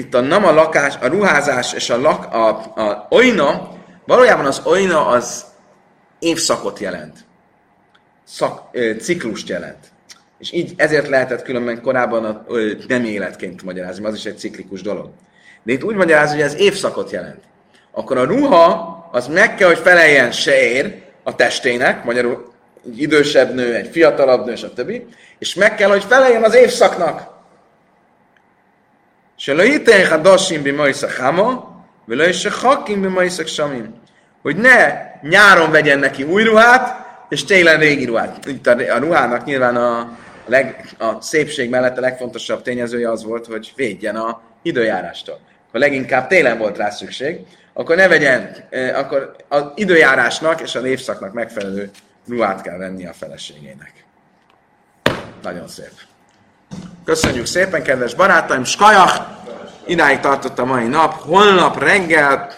[0.00, 2.48] itt a nem a lakás, a ruházás és a, lak, a,
[2.80, 3.70] a oina,
[4.06, 5.44] valójában az oina az
[6.18, 7.18] évszakot jelent.
[8.24, 9.92] Szak, ö, ciklust jelent.
[10.38, 14.82] És így ezért lehetett különben korábban a, ö, nem életként magyarázni, az is egy ciklikus
[14.82, 15.10] dolog.
[15.62, 17.42] De itt úgy magyarázni, hogy ez évszakot jelent.
[17.92, 22.52] Akkor a ruha az meg kell, hogy feleljen sér a testének, magyarul
[22.86, 25.02] egy idősebb nő, egy fiatalabb nő, stb.
[25.38, 27.39] És meg kell, hogy feleljen az évszaknak.
[30.72, 33.94] Majszak hama, vele is se hakim bi majszak samim.
[34.42, 38.46] Hogy ne nyáron vegyen neki új ruhát, és télen régi ruhát.
[38.46, 43.46] Itt a, a ruhának nyilván a, leg, a szépség mellett a legfontosabb tényezője az volt,
[43.46, 45.40] hogy védjen a időjárástól.
[45.72, 47.40] Ha leginkább télen volt rá szükség,
[47.72, 48.56] akkor ne vegyen,
[48.94, 51.90] akkor az időjárásnak és a évszaknak megfelelő
[52.28, 53.92] ruhát kell venni a feleségének.
[55.42, 56.09] Nagyon szép.
[57.04, 58.64] Köszönjük szépen, kedves barátaim!
[58.64, 59.20] Skajach!
[59.86, 61.12] Idáig tartott a mai nap.
[61.12, 62.52] Holnap reggel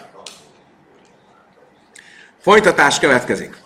[2.41, 3.62] folytatás következik.